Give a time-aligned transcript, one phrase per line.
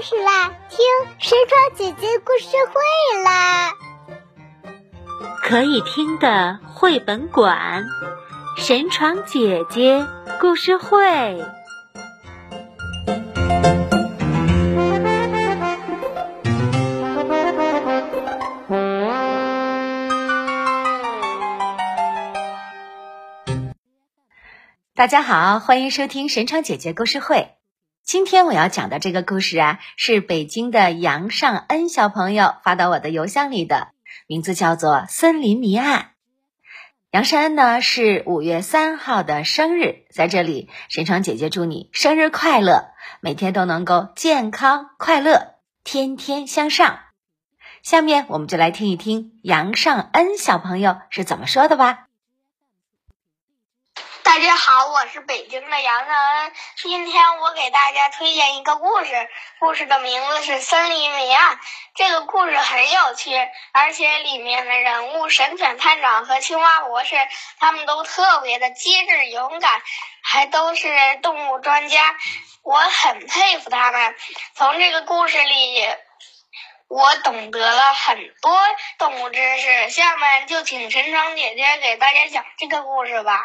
[0.00, 0.50] 事啦！
[0.68, 0.78] 听
[1.18, 3.72] 神窗姐姐故事会啦！
[5.42, 7.84] 可以听的绘本馆，
[8.56, 10.06] 神床姐姐
[10.40, 11.44] 故事会。
[24.94, 27.57] 大家好，欢迎收听神床姐姐故事会。
[28.08, 33.88] 今天我要讲的这个故事啊，是北京的杨尚恩小朋友发到我的邮箱里的，
[34.26, 36.00] 名字叫做《森林谜案》。
[37.10, 47.00] 杨尚恩呢是五月三号的生日，在这里，神床姐姐祝你生日快乐，每天都能够健康快乐，天天向上。
[47.82, 52.07] 下面我们就来听一听杨尚恩小朋友是怎么说的吧。
[54.28, 56.52] 大家好，我是北京的杨尚恩。
[56.76, 61.56] 今天我给大家推荐一个故事，故事的名字是《森林迷案》。
[61.94, 63.34] 这个故事很有趣，
[63.72, 67.16] 而且里面的人物神犬探长和青蛙博士，
[67.58, 69.80] 他们都特别的机智勇敢，
[70.22, 70.90] 还都是
[71.22, 72.14] 动物专家。
[72.62, 74.14] 我很佩服他们。
[74.54, 75.88] 从这个故事里，
[76.86, 78.60] 我懂得了很多
[78.98, 79.88] 动物知识。
[79.88, 83.40] 下面就请陈昌姐姐给大家讲这个故事吧。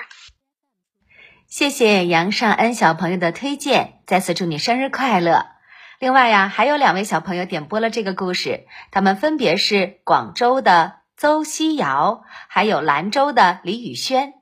[1.53, 5.45] 谢谢杨尚恩小朋友的推荐，再次祝你生日快乐。
[5.99, 14.33] 另外呀，还有两位小朋友点播了这个故事，他们分别是广州的邹希瑶，还有兰州的李宇轩。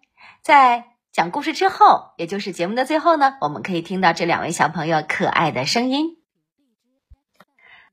[0.42, 6.16] 在讲故事之后，也就是节目的最后呢，我们可以听到这两位小朋友可爱的声音。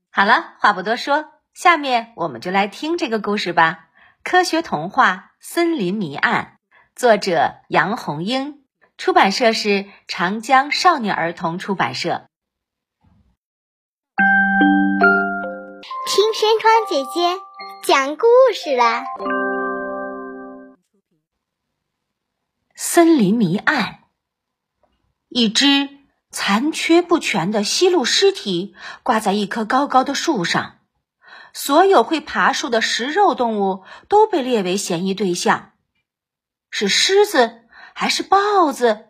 [0.09, 3.89] 好了，话不多说，下面我们就来听这个故事吧。
[4.23, 6.53] 科学童话《森林谜案》，
[6.97, 8.58] 作者杨红英。
[8.99, 12.27] 出版社是长江少年儿童出版社。
[16.05, 17.39] 听山川姐姐
[17.87, 19.03] 讲故事了。
[22.75, 23.99] 森林迷案：
[25.29, 25.87] 一只
[26.29, 30.79] 残缺不全的西鹿尸体挂在一棵高高的树上，
[31.53, 35.71] 所有会爬树的食肉动物都被列为嫌疑对象。
[36.69, 37.63] 是狮子。
[38.01, 39.07] 还是豹子？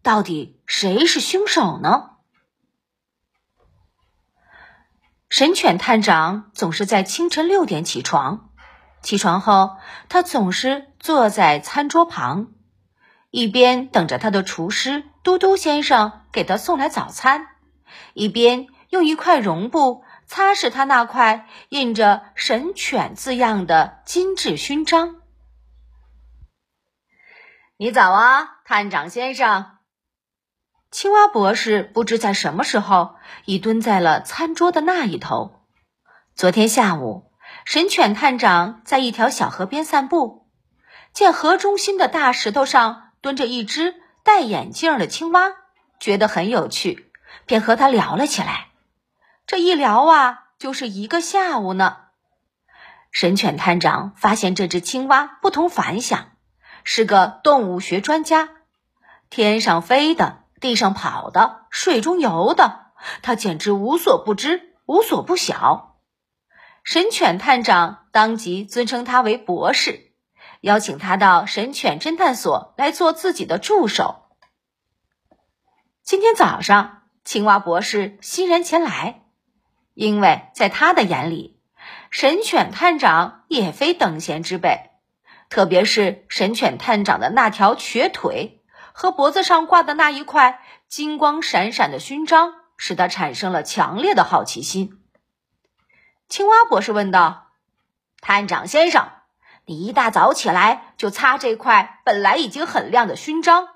[0.00, 2.10] 到底谁是凶手呢？
[5.28, 8.50] 神犬探长总是在清晨六点起床。
[9.02, 9.76] 起床后，
[10.08, 12.52] 他总是坐在餐桌旁，
[13.32, 17.48] 一边等着他的厨师嘟嘟先生给他送来早餐，
[18.14, 25.16] 一边用一块绒布擦拭他那块印着“神犬”字样的精致勋章。
[27.80, 29.78] 你早啊，探长先生。
[30.90, 35.60] 青蛙博士不知在什么时候已蹲在了餐桌的那一头。
[36.34, 37.30] 昨天下午，
[37.64, 40.48] 神犬探长在一条小河边散步，
[41.12, 43.94] 见河中心的大石头上蹲着一只
[44.24, 45.52] 戴眼镜的青蛙，
[46.00, 47.12] 觉得很有趣，
[47.46, 48.70] 便和他聊了起来。
[49.46, 51.98] 这一聊啊，就是一个下午呢。
[53.12, 56.32] 神犬探长发现这只青蛙不同凡响。
[56.90, 58.48] 是个动物学专家，
[59.28, 62.86] 天上飞的，地上跑的，水中游的，
[63.20, 65.98] 他简直无所不知，无所不晓。
[66.82, 70.12] 神犬探长当即尊称他为博士，
[70.62, 74.22] 邀请他到神犬侦探所来做自己的助手。
[76.02, 79.24] 今天早上，青蛙博士欣然前来，
[79.92, 81.60] 因为在他的眼里，
[82.10, 84.87] 神犬探长也非等闲之辈。
[85.50, 95.00] 特别是神犬探长的那条瘸腿和脖子上挂的那一块金光闪闪的勋章，使他产生了强烈的好奇心。
[96.28, 97.52] 青蛙博士问道
[98.20, 99.08] ：“探长先生，
[99.64, 103.68] 你一大早起来就擦这块本来已经很亮的勋章，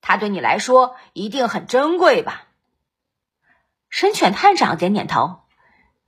[0.00, 2.46] 它对你来说一定很珍贵吧？”
[3.90, 5.40] 神犬探长点点头：“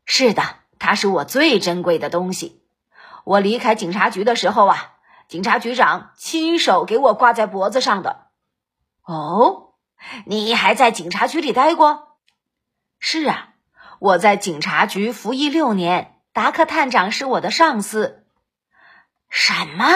[0.06, 0.42] 是的，
[0.78, 2.62] 它是我最珍贵的东西。
[3.24, 4.88] 我离开警察局的时候啊。”
[5.32, 8.26] 警察局长亲手给我挂在脖子上的。
[9.02, 9.72] 哦，
[10.26, 12.18] 你还在警察局里待过？
[13.00, 13.54] 是啊，
[13.98, 16.20] 我在警察局服役六年。
[16.34, 18.26] 达克探长是我的上司。
[19.30, 19.86] 什么？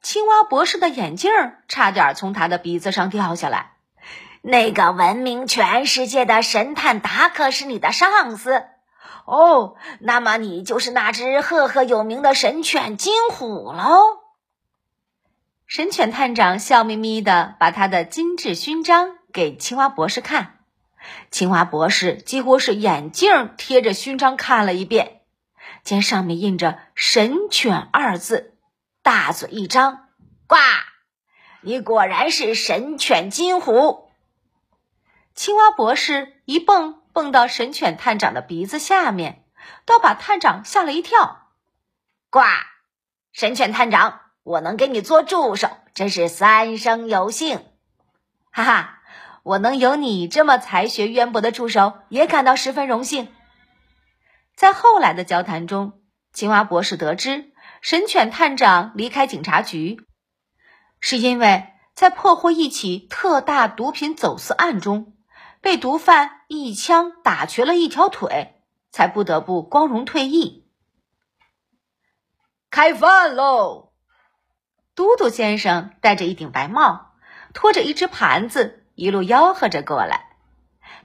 [0.00, 1.30] 青蛙博士的眼镜
[1.68, 3.72] 差点从他的鼻子上掉下来。
[4.40, 8.64] 那个闻名全世界的神探达克是你的上司？
[9.24, 14.20] 哦，那么你就是那只赫赫有名的神犬金虎喽！
[15.66, 20.60] 神犬探长笑眯眯的把他的金质勋章给青蛙博士看，
[21.30, 25.20] 青蛙博士几乎是眼镜贴着勋章看了一遍，
[25.84, 28.54] 见上面印着“神犬”二字，
[29.02, 30.08] 大嘴一张，
[30.46, 30.56] 呱！
[31.60, 34.08] 你果然是神犬金虎。
[35.34, 39.42] 青蛙博士一蹦蹦到神犬探长的鼻子下面，
[39.84, 41.48] 倒把探长吓了一跳。
[42.30, 42.42] 呱！
[43.32, 47.66] 神犬探长，我能给你做助手，真是三生有幸。
[48.52, 49.00] 哈哈。
[49.42, 53.34] 我能有你这么才学渊博的助手，也感到十分荣幸。
[54.54, 56.00] 在后来的交谈中，
[56.32, 57.50] 青蛙博士得知，
[57.80, 60.06] 神犬探长离开警察局，
[61.00, 61.66] 是因为
[61.96, 65.14] 在破获一起特大毒品走私案中，
[65.60, 70.66] 被毒贩一枪打瘸了一条腿，才不得不光荣退役。
[72.70, 73.92] 开饭喽！
[74.94, 77.12] 嘟嘟先生戴着一顶白帽，
[77.54, 78.84] 拖着一只盘子。
[78.94, 80.30] 一路吆喝着过来，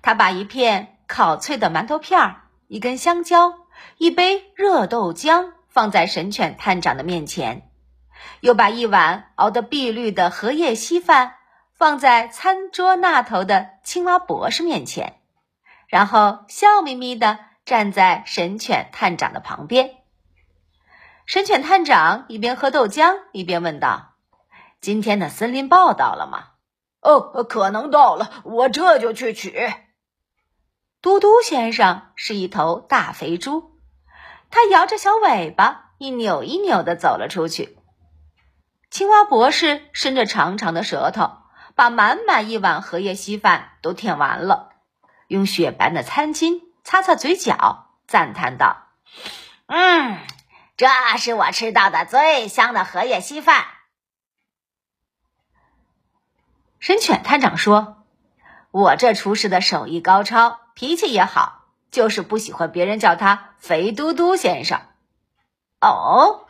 [0.02, 3.54] 他把一片烤脆的馒头片儿、一根香蕉、
[4.00, 7.70] 一杯热豆浆放在神犬探长的面前，
[8.42, 11.36] 又把一碗熬得碧绿的荷叶稀饭
[11.84, 15.20] 放在餐桌那头的青蛙博士面前，
[15.90, 19.98] 然后笑眯眯的站在神犬探长的旁边。
[21.26, 24.14] 神犬探长一边喝豆浆一边问道
[24.80, 26.52] ：“今天的森林报道了吗？”
[27.04, 29.70] 哦，可能到了，我这就去取。
[31.02, 33.74] 嘟嘟先生是一头大肥猪，
[34.50, 37.78] 他摇着小尾巴，一扭一扭的走了出去。
[38.90, 41.43] 青蛙博士伸着长长的舌头，
[41.76, 44.74] 把满满一碗荷叶稀饭都舔完了，
[45.28, 48.88] 用雪白的餐巾擦擦嘴角，赞叹道
[49.68, 50.20] ：“嗯，
[50.78, 50.88] 这
[51.18, 53.66] 是我吃到的最香的荷叶稀饭。”
[56.80, 58.04] 神犬探长说
[58.70, 64.82] ：“我这厨师的手艺高超，脾气也好，就是不喜欢别人叫他肥嘟嘟先生。”
[65.80, 66.46] 哦，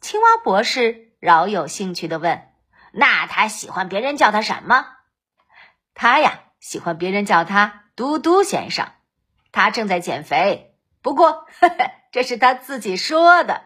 [0.00, 2.48] 青蛙博士饶有兴趣的问
[2.92, 4.86] ：“那他喜欢别人叫他什么？”
[5.94, 8.88] 他呀，喜欢别人叫他嘟嘟先生。
[9.50, 13.64] 他正在减肥，不过呵呵这是他自己说的。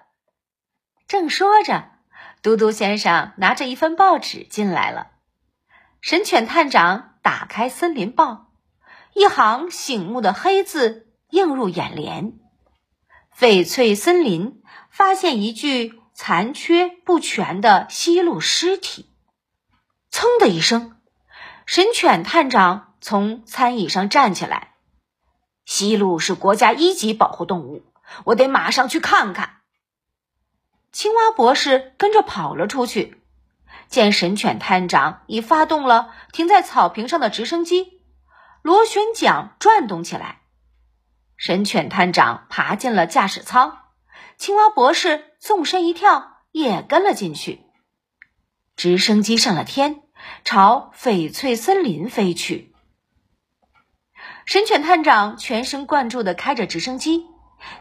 [1.06, 1.90] 正说着，
[2.42, 5.12] 嘟嘟先生拿着一份报纸进来了。
[6.00, 8.32] 神犬探长打开《森林报》，
[9.14, 12.32] 一行醒目的黑字映入眼帘
[13.36, 19.12] ：“翡翠森林发现一具残缺不全的西鹿尸体。”
[20.16, 20.96] 噌的一声，
[21.66, 24.72] 神犬探长从餐椅上站起来
[25.66, 27.84] ：“西鹿是国家一级保护动物，
[28.24, 29.58] 我得马上去看看。”
[30.90, 33.22] 青蛙博士跟着跑了出去。
[33.88, 38.00] 见神犬探长已发动了停在草坪上的直升机，
[38.62, 40.40] 螺旋桨转动起来。
[41.36, 43.80] 神犬探长爬进了驾驶舱，
[44.38, 47.66] 青蛙博士纵身一跳，也跟了进去。
[48.76, 50.02] 直升机上了天，
[50.44, 52.74] 朝翡翠森林飞去。
[54.44, 57.26] 神犬探长全神贯注地开着直升机，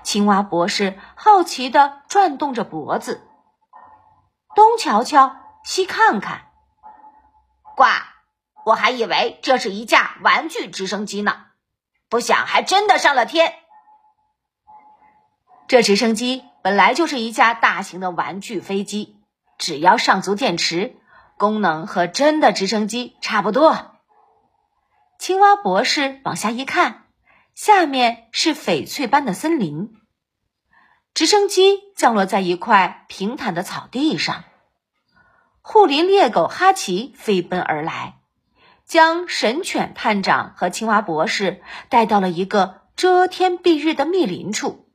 [0.04, 3.28] 青蛙博士好奇地转动着脖子，
[4.56, 5.38] 东瞧瞧。
[5.64, 6.52] 西看看，
[7.76, 7.86] 呱！
[8.66, 11.46] 我还以为这是一架玩具直升机呢，
[12.08, 13.56] 不想还真的上了天。
[15.68, 19.18] 这直升机本来就是一架大型的玩具飞机，
[19.58, 20.98] 只要上足电池，
[21.38, 23.92] 功能和真的直升机差不多。
[25.18, 27.06] 青蛙博士往下一看，
[27.54, 29.94] 下面是翡翠般的森林。
[31.14, 34.44] 直升机降落在一块平坦的草地上。
[35.62, 38.20] 护林猎狗哈奇飞奔而来，
[38.86, 44.90] 将神犬探长和青蛙博士带到了一个遮天蔽日的密林处。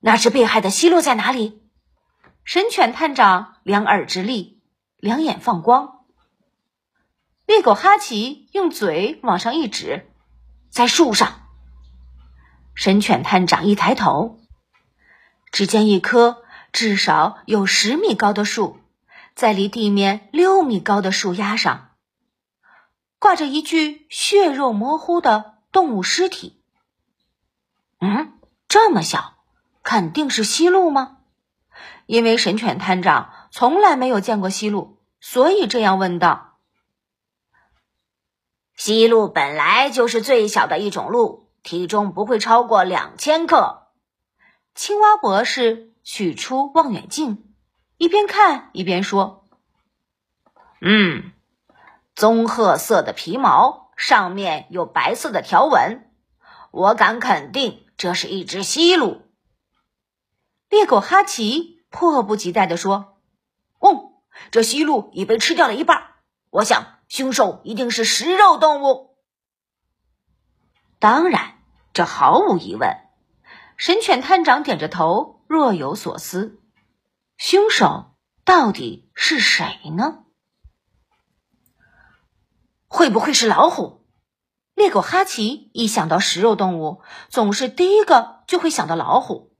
[0.00, 1.67] 那只被害的西鹿在哪里？
[2.48, 4.62] 神犬探长两耳直立，
[4.96, 6.06] 两眼放光。
[7.44, 10.10] 猎狗哈奇用嘴往上一指，
[10.70, 11.42] 在树上。
[12.74, 14.40] 神犬探长一抬头，
[15.52, 16.42] 只见一棵。
[16.72, 18.80] 至少有十米高的树，
[19.34, 21.90] 在离地面六米高的树丫上，
[23.18, 26.62] 挂着一具血肉模糊的动物尸体。
[28.00, 28.38] 嗯，
[28.68, 29.34] 这么小，
[29.82, 31.17] 肯定是西鹿吗？
[32.08, 36.58] 因为神犬探长从来没有见过西鹿，所以这样问道。
[38.74, 43.88] 西鹿本来就是最小的一种鹿，体重不会超过两千克。
[44.74, 45.86] 青蛙博士。
[46.10, 47.52] 取出望远镜，
[47.98, 49.44] 一边看一边说
[50.80, 51.32] ：“嗯，
[52.14, 56.10] 棕褐色的皮毛，上面有白色的条纹，
[56.70, 59.20] 我敢肯定这是一只西鹿。
[60.70, 63.18] 猎狗哈奇迫不及待地说
[63.80, 66.14] ：“哦，这西鹿已被吃掉了一半，
[66.50, 69.16] 我想凶手一定是食肉动物。”
[71.00, 71.58] 当然，
[71.92, 72.96] 这毫无疑问。
[73.76, 76.60] 神犬探长点着头，若有所思。
[77.36, 80.24] 凶手到底是谁呢？
[82.88, 84.04] 会不会是老虎？
[84.74, 89.54] 猎狗哈奇一想到食肉动物，总是第一个就会想到老虎。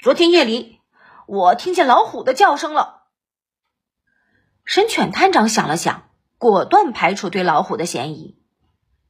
[0.00, 0.79] 昨天夜里，
[1.30, 3.04] 我听见老虎的叫声了。
[4.64, 8.42] 神犬探长想了想，果断排除对老虎的嫌疑。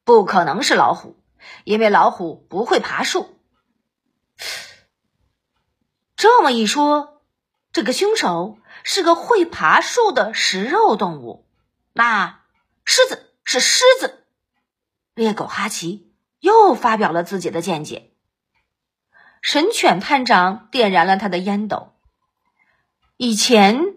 [0.05, 1.25] 不可能是老虎，
[1.65, 3.41] 因为老虎不会爬树。
[6.15, 7.23] 这么一说，
[7.73, 11.49] 这个凶手是个会爬树的食肉动物。
[11.95, 12.43] 那
[12.85, 14.27] 狮子是狮子。
[15.15, 18.13] 猎狗哈奇又发表了自己的见解。
[19.41, 21.95] 神犬探长点燃了他的烟斗。
[23.23, 23.97] 以前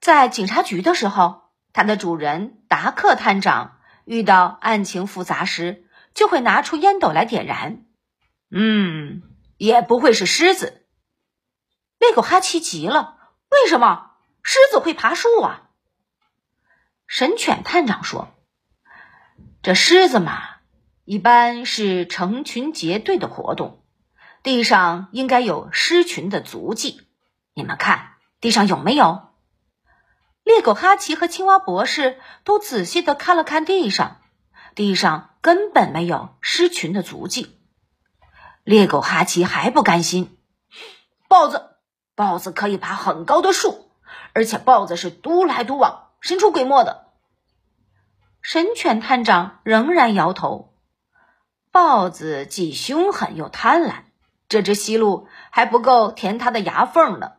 [0.00, 7.84] 在警察局的时候，他的主人达克探长遇到案情复杂时，就会拿出烟斗来点燃。
[8.48, 9.22] 嗯。
[9.56, 10.86] 也不会是狮子。
[11.98, 13.16] 猎狗哈奇急了
[13.50, 14.12] ：“为什么
[14.44, 15.70] 狮子会爬树啊？”
[17.08, 18.36] 神犬探长说
[19.62, 20.40] ：“这狮子嘛，
[21.04, 23.82] 一般是成群结队的活动，
[24.44, 27.00] 地上应该有狮群的足迹。
[27.52, 29.28] 你们看，地上有没有？”
[30.44, 34.20] 猎狗哈奇和青蛙博士都仔细的看了看地上，
[34.74, 37.58] 地上根本没有狮群的足迹。
[38.64, 40.38] 猎狗哈奇还不甘心，
[41.28, 41.76] 豹子，
[42.14, 43.90] 豹子可以爬很高的树，
[44.32, 47.08] 而且豹子是独来独往、神出鬼没的。
[48.40, 50.72] 神犬探长仍然摇头，
[51.70, 54.04] 豹子既凶狠又贪婪，
[54.48, 57.32] 这只西鹿还不够填它的牙缝呢，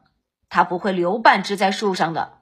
[0.49, 2.39] 它不会留半只在树上的。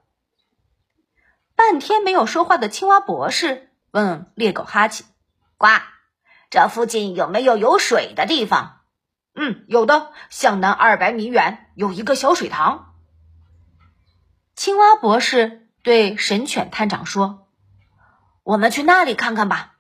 [1.56, 5.06] 半天没有说话的青蛙博士问猎狗哈奇
[5.58, 5.68] ：“呱，
[6.50, 8.82] 这附近有没有有水的地方？”
[9.40, 12.96] 嗯，有的，向南二百米远有一个小水塘。
[14.56, 17.48] 青蛙博士对神犬探长说
[18.42, 19.76] ：“我们去那里看看吧。”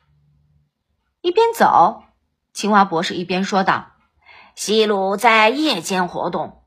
[1.21, 2.03] 一边走，
[2.53, 3.93] 青蛙博士一边说道
[4.53, 6.63] ：“西鲁在夜间活动，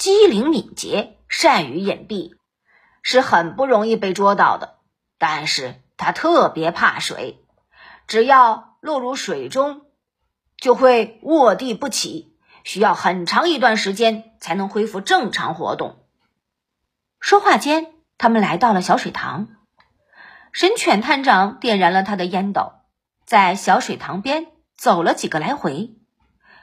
[0.00, 2.32] 机灵敏捷，善于隐蔽，
[3.02, 4.78] 是很不容易被捉到的。
[5.18, 7.44] 但是它特别怕水，
[8.06, 9.82] 只要落入水中。”
[10.56, 16.06] 就会卧地不起，需要很长一段时间才能恢复正常活动。
[17.18, 19.48] 说话间，他们来到了小水塘。
[20.50, 22.72] 神犬探长点燃了他的烟斗，
[23.26, 24.46] 在小水塘边
[24.78, 25.94] 走了几个来回，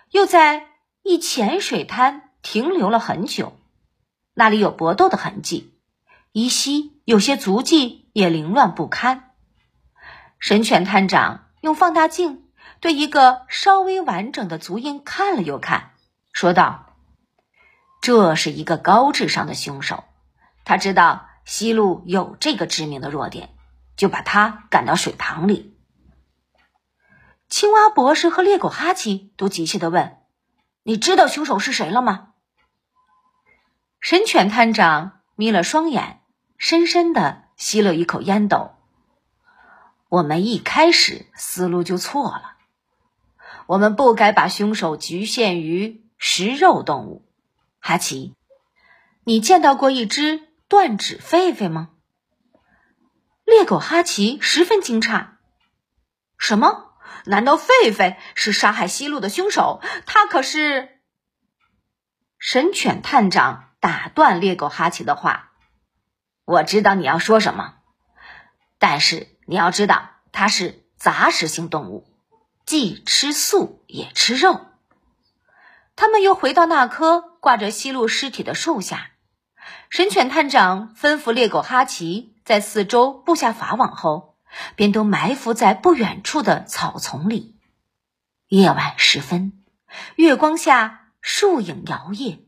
[0.10, 0.68] 又在
[1.04, 3.60] 一浅水滩停留了很久。
[4.34, 5.74] 那里有搏斗的痕迹，
[6.32, 9.32] 依稀有些足迹也凌乱不堪。
[10.40, 12.46] 神犬探长用放大镜。
[12.80, 15.92] 对一个稍微完整的足印看了又看，
[16.32, 16.96] 说道
[18.02, 20.06] ：“这是一个高智商的凶手，
[20.64, 23.50] 他知道西路有这个致命的弱点，
[23.98, 25.76] 就把他赶到水塘里。”
[27.50, 30.18] 青蛙博士和猎狗哈奇都急切的问
[30.84, 32.30] ：“你知道凶手是谁了吗？”
[34.00, 36.22] 神犬探长眯了双眼，
[36.58, 38.76] 深深的吸了一口烟斗。
[40.10, 42.56] 我们一开始思路就错了。
[43.66, 47.26] 我们不该把凶手局限于食肉动物。
[47.80, 48.34] 哈奇，
[49.26, 51.90] 你见到过一只断指狒狒吗？
[53.44, 55.32] 猎狗哈奇十分惊诧。
[56.38, 56.94] 什么？
[57.26, 59.82] 难道狒狒是杀害西路的凶手？
[60.06, 61.02] 他可是……
[62.40, 65.52] 神犬探长打断猎狗哈奇的话
[66.46, 67.76] ：“我知道你要说什么，
[68.80, 72.08] 但是你要知道，它是杂食性动物。”
[72.68, 74.66] 既吃素也吃肉。
[75.96, 79.12] 他们又回到那棵挂着西路尸体的树下。
[79.90, 84.36] 神犬探长吩咐猎狗哈奇在四周布下法网后，
[84.76, 87.58] 便都埋伏在不远处的草丛里。
[88.50, 89.64] 夜晚时分，
[90.18, 92.47] 月光下树影摇曳，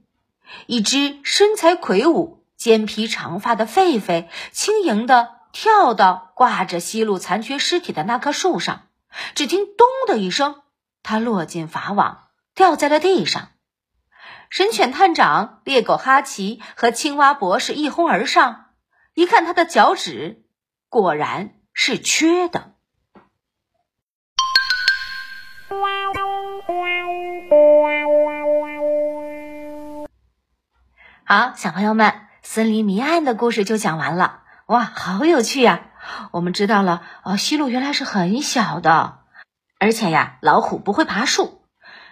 [0.68, 8.88] 一只身材魁梧、肩披长发的狒狒轻盈地跳到挂着西路残缺尸体的那棵树上，
[9.36, 10.62] 只听“咚”的一声，
[11.04, 13.50] 它落进法网，掉在了地上。
[14.50, 18.72] 神犬探长、猎狗哈奇和青蛙博士一哄而上，
[19.14, 20.44] 一看他的脚趾，
[20.90, 22.74] 果然是缺的。
[25.70, 25.99] 哇
[31.40, 34.42] 好，小朋友们，森林谜案的故事就讲完了。
[34.66, 35.86] 哇，好有趣呀！
[36.34, 39.20] 我们知道了，哦，西路原来是很小的，
[39.80, 41.62] 而且呀，老虎不会爬树，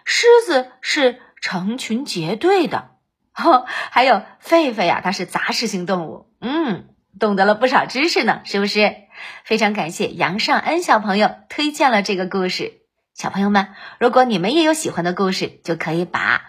[0.05, 2.91] 狮子是成群结队的，
[3.35, 6.31] 哦，还有狒狒呀，它是杂食性动物。
[6.39, 6.87] 嗯，
[7.19, 8.95] 懂得了不少知识呢，是不是？
[9.43, 12.79] 非常感谢杨尚恩小朋友推荐了这个故事。
[13.13, 16.43] 小朋友们，如果你们也有喜欢的故事，就可以把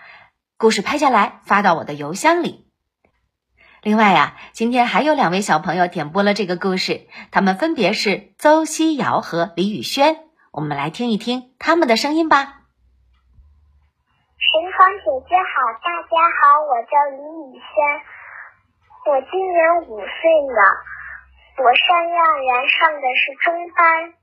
[0.56, 2.67] 故事拍下来发到我的邮箱里。
[3.82, 10.16] 另外呀，今天还有两位小朋友点播了这个故事，他们分别是邹希瑶和李宇轩。
[10.50, 12.38] 我们来听一听他们的声音吧。
[14.38, 17.70] 神床姐姐好，大家好，我叫李宇轩，
[19.06, 20.60] 我今年五岁了，
[21.62, 24.14] 我上幼儿园上的是中班。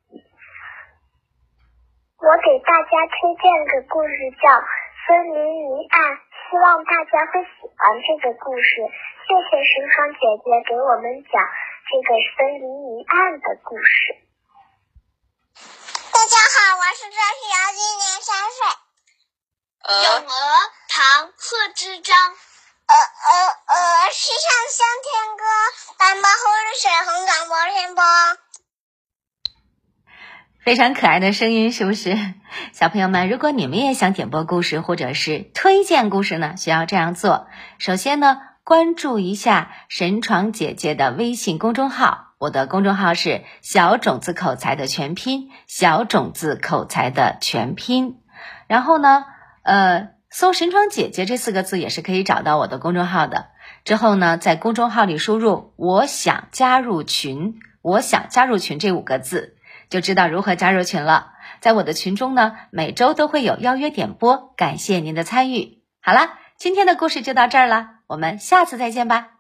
[2.20, 4.50] 我给大家推荐个故事叫
[5.06, 6.02] 《森林谜案》，
[6.46, 8.86] 希望大家会喜欢这个故事。
[9.26, 11.42] 谢谢神床姐姐给我们讲
[11.90, 14.14] 这个森林一案的故事。
[16.14, 18.62] 大家好，我是张旭瑶，今年三岁。
[20.06, 20.38] 咏鹅，
[20.88, 22.14] 唐·贺知章。
[22.14, 23.30] 鹅鹅
[23.66, 23.82] 鹅，
[24.14, 25.10] 西上向天
[25.42, 25.44] 歌，
[25.98, 28.06] 白毛浮绿水，红掌拨清波。
[30.66, 32.18] 非常可爱的声音，是不是？
[32.74, 37.46] 小朋友们，如果你们也想点播故事或者是推荐故事呢，需要这样做。
[37.78, 38.42] 首先呢。
[38.64, 48.16] 关注一下神床姐姐的微信公众号，我的公众号是小种子口才的全拼，小种子口才的全拼。
[48.66, 49.26] 然后呢，
[49.62, 53.50] 呃，搜“神床姐姐”这四个字也是可以找到我的公众号的。
[53.84, 59.55] 之后呢，在公众号里输入“我想加入群”，我想加入群这五个字，
[59.96, 61.32] 就知道如何加入群了。
[61.62, 65.84] 在我的群中呢，每周都会有邀约点播，感谢您的参与。
[66.02, 67.92] 好了，今天的故事就到这儿了。
[68.08, 69.35] 我们下次再见吧。